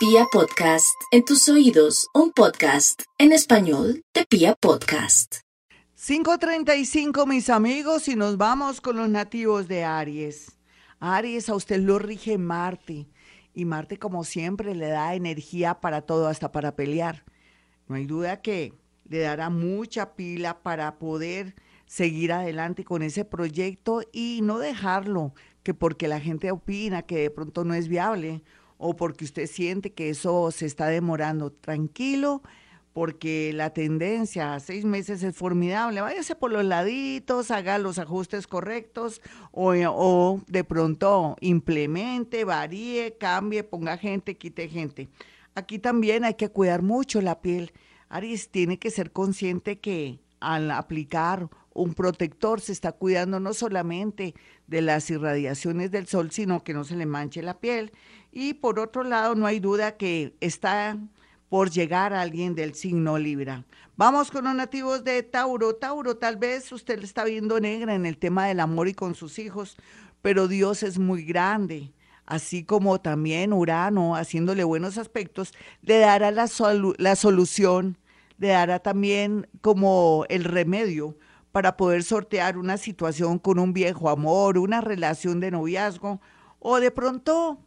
[0.00, 5.40] Pia Podcast, en tus oídos, un podcast en español de Pia Podcast.
[5.94, 10.56] 5.35 mis amigos y nos vamos con los nativos de Aries.
[11.00, 13.10] Aries, a usted lo rige Marte
[13.52, 17.26] y Marte como siempre le da energía para todo, hasta para pelear.
[17.86, 18.72] No hay duda que
[19.04, 21.54] le dará mucha pila para poder
[21.84, 27.30] seguir adelante con ese proyecto y no dejarlo, que porque la gente opina que de
[27.30, 28.42] pronto no es viable
[28.80, 31.52] o porque usted siente que eso se está demorando.
[31.52, 32.42] Tranquilo,
[32.94, 36.00] porque la tendencia a seis meses es formidable.
[36.00, 39.20] Váyase por los laditos, haga los ajustes correctos
[39.52, 45.10] o, o de pronto implemente, varíe, cambie, ponga gente, quite gente.
[45.54, 47.72] Aquí también hay que cuidar mucho la piel.
[48.08, 54.34] Aries tiene que ser consciente que al aplicar un protector se está cuidando no solamente
[54.66, 57.92] de las irradiaciones del sol, sino que no se le manche la piel.
[58.32, 60.98] Y por otro lado, no hay duda que está
[61.48, 63.64] por llegar a alguien del signo Libra.
[63.96, 65.74] Vamos con los nativos de Tauro.
[65.74, 69.14] Tauro, tal vez usted le está viendo negra en el tema del amor y con
[69.14, 69.76] sus hijos,
[70.22, 71.92] pero Dios es muy grande.
[72.26, 76.48] Así como también Urano, haciéndole buenos aspectos, le dará la,
[76.98, 77.98] la solución,
[78.38, 81.16] le dará también como el remedio
[81.52, 86.20] para poder sortear una situación con un viejo amor, una relación de noviazgo
[86.58, 87.60] o de pronto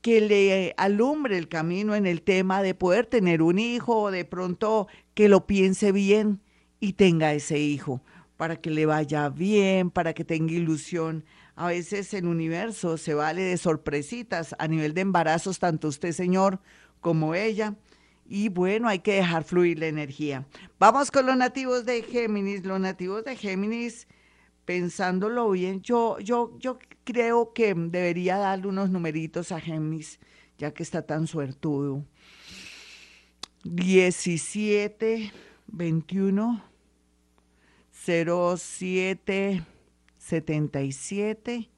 [0.00, 4.24] que le alumbre el camino en el tema de poder tener un hijo o de
[4.24, 6.40] pronto que lo piense bien
[6.78, 8.02] y tenga ese hijo
[8.36, 11.24] para que le vaya bien, para que tenga ilusión.
[11.56, 16.60] A veces el universo se vale de sorpresitas a nivel de embarazos, tanto usted, señor,
[17.00, 17.74] como ella.
[18.28, 20.46] Y bueno, hay que dejar fluir la energía.
[20.78, 22.64] Vamos con los nativos de Géminis.
[22.64, 24.06] Los nativos de Géminis
[24.66, 30.18] pensándolo bien, yo, yo, yo creo que debería darle unos numeritos a Géminis,
[30.58, 32.04] ya que está tan suertudo.
[33.62, 35.32] 17,
[35.68, 36.62] 21,
[37.92, 39.64] 07,
[40.18, 41.70] 77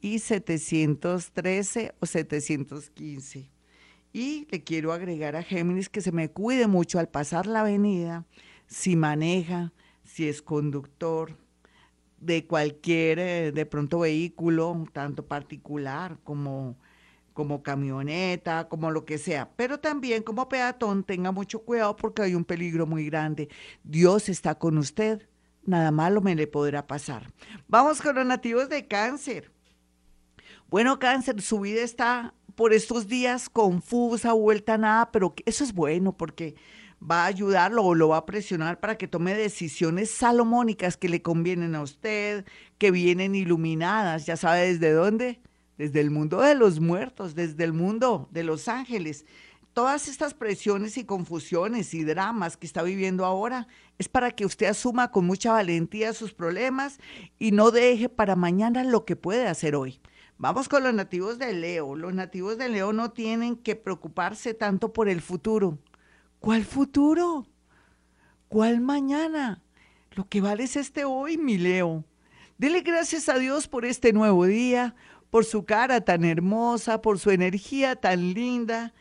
[0.00, 3.50] y 713 o 715.
[4.12, 8.26] Y le quiero agregar a Géminis que se me cuide mucho al pasar la avenida,
[8.66, 9.72] si maneja,
[10.04, 11.36] si es conductor,
[12.18, 16.76] de cualquier, eh, de pronto, vehículo, tanto particular como,
[17.32, 19.50] como camioneta, como lo que sea.
[19.56, 23.48] Pero también como peatón, tenga mucho cuidado porque hay un peligro muy grande.
[23.82, 25.28] Dios está con usted,
[25.64, 27.32] nada malo me le podrá pasar.
[27.68, 29.50] Vamos con los nativos de cáncer.
[30.68, 35.72] Bueno, cáncer, su vida está por estos días confusa, vuelta a nada, pero eso es
[35.72, 36.56] bueno porque
[37.02, 41.22] va a ayudarlo o lo va a presionar para que tome decisiones salomónicas que le
[41.22, 42.44] convienen a usted,
[42.76, 45.40] que vienen iluminadas, ya sabe desde dónde,
[45.78, 49.24] desde el mundo de los muertos, desde el mundo de los ángeles.
[49.72, 54.66] Todas estas presiones y confusiones y dramas que está viviendo ahora es para que usted
[54.66, 56.98] asuma con mucha valentía sus problemas
[57.38, 59.98] y no deje para mañana lo que puede hacer hoy.
[60.42, 61.94] Vamos con los nativos de Leo.
[61.94, 65.78] Los nativos de Leo no tienen que preocuparse tanto por el futuro
[66.38, 67.46] ¿Cuál futuro?
[68.48, 69.62] ¿Cuál mañana?
[70.12, 72.06] Lo que vale es este hoy, mi Leo.
[72.56, 74.94] Dele gracias a Dios por este nuevo día,
[75.28, 78.94] por su cara tan hermosa, por su energía tan linda,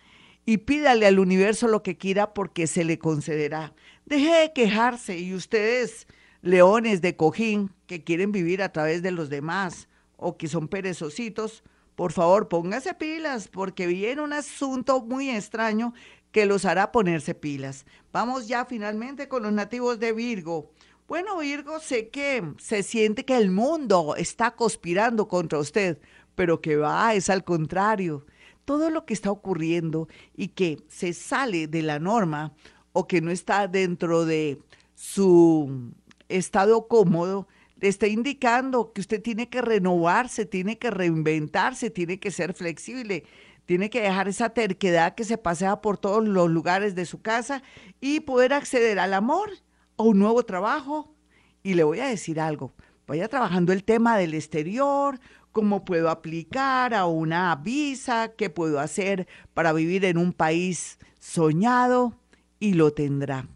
[0.45, 3.73] y pídale al universo lo que quiera porque se le concederá.
[4.06, 6.06] Deje de quejarse y ustedes,
[6.41, 9.88] leones de cojín, que quieren vivir a través de los demás
[10.19, 11.63] o que son perezositos,
[11.96, 15.94] por favor, póngase pilas porque viene un asunto muy extraño
[16.31, 17.85] que los hará ponerse pilas.
[18.13, 20.72] Vamos ya finalmente con los nativos de Virgo.
[21.07, 26.00] Bueno, Virgo, sé que se siente que el mundo está conspirando contra usted,
[26.36, 28.25] pero que va, es al contrario.
[28.63, 30.07] Todo lo que está ocurriendo
[30.38, 32.53] y que se sale de la norma
[32.94, 34.62] o que no está dentro de
[34.94, 35.91] su
[36.30, 37.47] estado cómodo,
[37.81, 43.23] está indicando que usted tiene que renovarse, tiene que reinventarse, tiene que ser flexible
[43.69, 47.62] tiene que dejar esa terquedad que se pasea por todos los lugares de su casa
[48.01, 49.51] y poder acceder al amor,
[49.95, 51.13] a un nuevo trabajo.
[51.62, 52.74] Y le voy a decir algo,
[53.06, 55.19] vaya trabajando el tema del exterior,
[55.51, 62.19] cómo puedo aplicar a una visa, qué puedo hacer para vivir en un país soñado
[62.59, 63.50] y lo tendrá.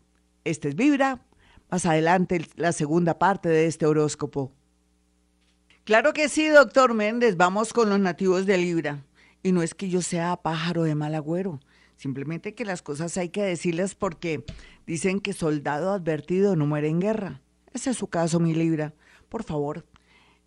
[0.44, 1.26] Este es Vibra.
[1.74, 4.52] Más adelante la segunda parte de este horóscopo.
[5.86, 7.36] Claro que sí, doctor Méndez.
[7.36, 9.04] Vamos con los nativos de Libra.
[9.42, 11.62] Y no es que yo sea pájaro de mal agüero,
[11.96, 14.46] simplemente que las cosas hay que decirlas porque
[14.86, 17.42] dicen que soldado advertido no muere en guerra.
[17.74, 18.94] Ese es su caso, mi Libra.
[19.28, 19.84] Por favor,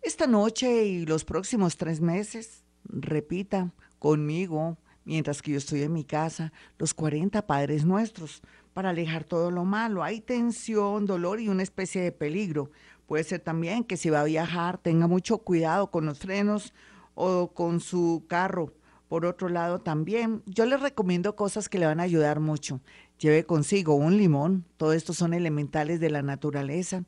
[0.01, 6.03] esta noche y los próximos tres meses, repita conmigo mientras que yo estoy en mi
[6.03, 8.41] casa, los 40 padres nuestros,
[8.73, 10.03] para alejar todo lo malo.
[10.03, 12.69] Hay tensión, dolor y una especie de peligro.
[13.07, 16.73] Puede ser también que si va a viajar tenga mucho cuidado con los frenos
[17.15, 18.73] o con su carro.
[19.07, 22.81] Por otro lado, también yo les recomiendo cosas que le van a ayudar mucho.
[23.17, 27.03] Lleve consigo un limón, todo esto son elementales de la naturaleza.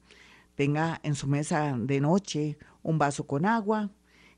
[0.55, 3.89] Tenga en su mesa de noche un vaso con agua.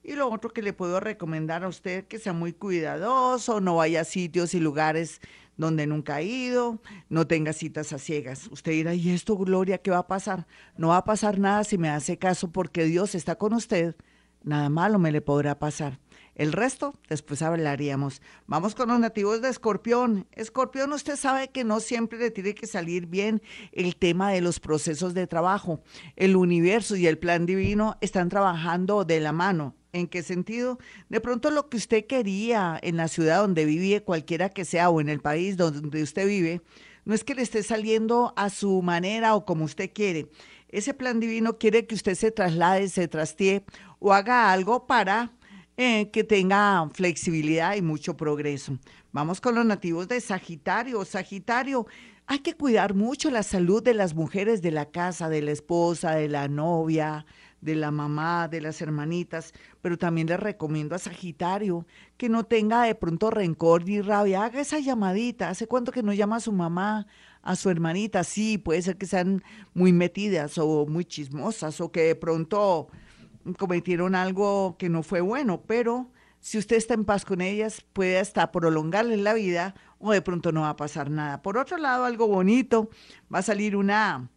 [0.03, 4.01] Y lo otro que le puedo recomendar a usted, que sea muy cuidadoso, no vaya
[4.01, 5.21] a sitios y lugares
[5.57, 8.47] donde nunca ha ido, no tenga citas a ciegas.
[8.51, 10.47] Usted dirá, ¿y esto, Gloria, qué va a pasar?
[10.75, 13.95] No va a pasar nada si me hace caso porque Dios está con usted.
[14.43, 15.99] Nada malo me le podrá pasar.
[16.33, 18.21] El resto, después hablaríamos.
[18.47, 20.25] Vamos con los nativos de Escorpión.
[20.31, 24.59] Escorpión, usted sabe que no siempre le tiene que salir bien el tema de los
[24.59, 25.83] procesos de trabajo.
[26.15, 29.75] El universo y el plan divino están trabajando de la mano.
[29.93, 30.79] ¿En qué sentido?
[31.09, 35.01] De pronto lo que usted quería en la ciudad donde vive, cualquiera que sea, o
[35.01, 36.61] en el país donde usted vive,
[37.03, 40.29] no es que le esté saliendo a su manera o como usted quiere.
[40.69, 43.65] Ese plan divino quiere que usted se traslade, se trastee
[43.99, 45.33] o haga algo para
[45.75, 48.77] eh, que tenga flexibilidad y mucho progreso.
[49.11, 51.03] Vamos con los nativos de Sagitario.
[51.03, 51.85] Sagitario,
[52.27, 56.11] hay que cuidar mucho la salud de las mujeres de la casa, de la esposa,
[56.11, 57.25] de la novia,
[57.61, 61.85] de la mamá, de las hermanitas, pero también le recomiendo a Sagitario
[62.17, 66.13] que no tenga de pronto rencor ni rabia, haga esa llamadita, ¿hace cuánto que no
[66.13, 67.07] llama a su mamá,
[67.41, 68.23] a su hermanita?
[68.23, 69.43] Sí, puede ser que sean
[69.73, 72.89] muy metidas o muy chismosas o que de pronto
[73.57, 78.17] cometieron algo que no fue bueno, pero si usted está en paz con ellas, puede
[78.17, 81.43] hasta prolongarles la vida o de pronto no va a pasar nada.
[81.43, 82.89] Por otro lado, algo bonito,
[83.33, 84.29] va a salir una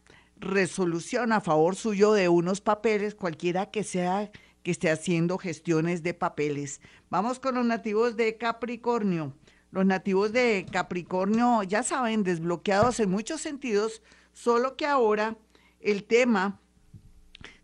[0.45, 4.31] resolución a favor suyo de unos papeles, cualquiera que sea
[4.63, 6.81] que esté haciendo gestiones de papeles.
[7.11, 9.35] Vamos con los nativos de Capricornio.
[9.71, 14.03] Los nativos de Capricornio, ya saben, desbloqueados en muchos sentidos,
[14.33, 15.37] solo que ahora
[15.81, 16.61] el tema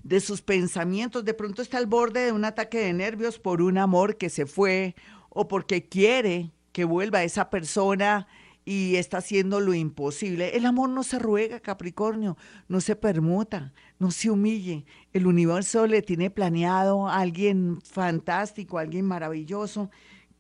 [0.03, 3.79] de sus pensamientos de pronto está al borde de un ataque de nervios por un
[3.79, 4.95] amor que se fue
[5.29, 8.27] o porque quiere que vuelva esa persona
[8.65, 10.57] y está haciendo lo imposible.
[10.57, 12.37] El amor no se ruega, Capricornio,
[12.69, 14.85] no se permuta, no se humille.
[15.13, 19.91] El universo le tiene planeado a alguien fantástico, a alguien maravilloso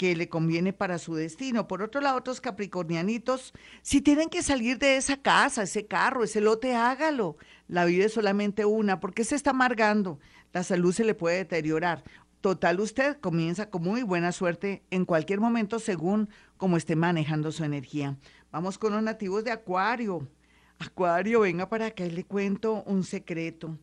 [0.00, 1.69] que le conviene para su destino.
[1.69, 3.52] Por otro lado, otros capricornianitos,
[3.82, 7.37] si tienen que salir de esa casa, ese carro, ese lote, hágalo.
[7.69, 10.19] La vida es solamente una, porque se está amargando.
[10.55, 12.02] La salud se le puede deteriorar.
[12.41, 17.65] Total, usted comienza con muy buena suerte en cualquier momento según cómo esté manejando su
[17.65, 18.17] energía.
[18.51, 20.27] Vamos con los nativos de Acuario.
[20.79, 23.77] Acuario, venga para acá y le cuento un secreto.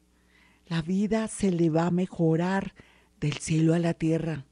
[0.65, 2.73] La vida se le va a mejorar
[3.19, 4.43] del cielo a la tierra,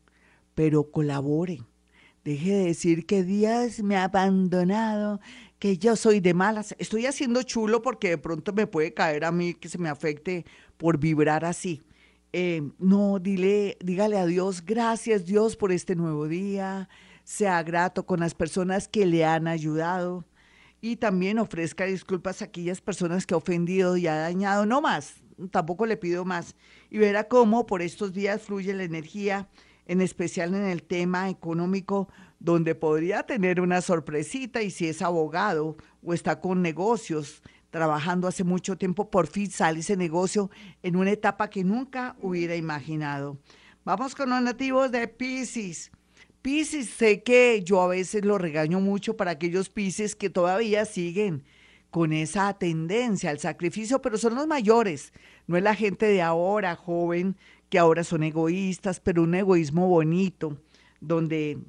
[0.53, 1.63] pero colabore.
[2.23, 5.19] Deje de decir que Dios me ha abandonado,
[5.57, 6.75] que yo soy de malas.
[6.77, 10.45] Estoy haciendo chulo porque de pronto me puede caer a mí que se me afecte
[10.77, 11.81] por vibrar así.
[12.37, 16.89] Eh, no, dile, dígale a Dios, gracias Dios por este nuevo día,
[17.23, 20.25] sea grato con las personas que le han ayudado
[20.81, 25.23] y también ofrezca disculpas a aquellas personas que ha ofendido y ha dañado, no más,
[25.49, 26.57] tampoco le pido más.
[26.89, 29.47] Y verá cómo por estos días fluye la energía,
[29.85, 32.09] en especial en el tema económico,
[32.39, 37.41] donde podría tener una sorpresita y si es abogado o está con negocios,
[37.75, 40.49] trabajando hace mucho tiempo, por fin sale ese negocio
[40.81, 43.37] en una etapa que nunca hubiera imaginado.
[43.83, 45.91] Vamos con los nativos de Pisces.
[46.41, 51.43] Pisces, sé que yo a veces lo regaño mucho para aquellos Pisces que todavía siguen
[51.89, 55.11] con esa tendencia al sacrificio, pero son los mayores,
[55.45, 57.35] no es la gente de ahora, joven,
[57.69, 60.61] que ahora son egoístas, pero un egoísmo bonito,
[61.01, 61.59] donde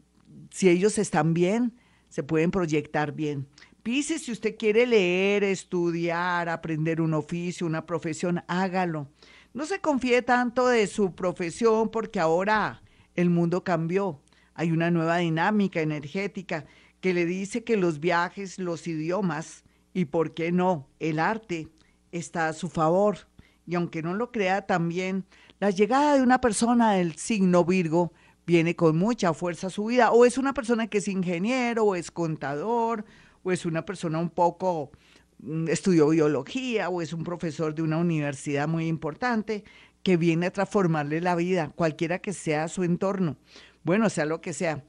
[0.52, 1.72] si ellos están bien,
[2.08, 3.48] se pueden proyectar bien.
[3.87, 9.07] Pisces, si usted quiere leer, estudiar, aprender un oficio, una profesión, hágalo.
[9.55, 12.83] No se confíe tanto de su profesión porque ahora
[13.14, 14.21] el mundo cambió.
[14.55, 16.66] Hay una nueva dinámica energética
[17.00, 19.62] que le dice que los viajes, los idiomas
[19.95, 21.69] y, ¿por qué no?, el arte
[22.11, 23.28] está a su favor.
[23.69, 25.26] Y aunque no lo crea también,
[25.61, 28.12] la llegada de una persona del signo Virgo
[28.45, 30.11] viene con mucha fuerza a su vida.
[30.11, 33.05] O es una persona que es ingeniero, o es contador,
[33.47, 34.91] o es una persona un poco
[35.38, 39.62] mm, estudió biología o es un profesor de una universidad muy importante
[40.03, 43.37] que viene a transformarle la vida, cualquiera que sea su entorno.
[43.85, 44.83] Bueno, sea lo que sea.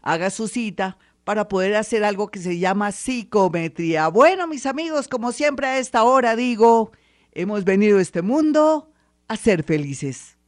[0.00, 4.08] haga su cita para poder hacer algo que se llama psicometría.
[4.08, 6.92] Bueno, mis amigos, como siempre a esta hora digo,
[7.32, 8.92] hemos venido a este mundo
[9.28, 10.38] a ser felices.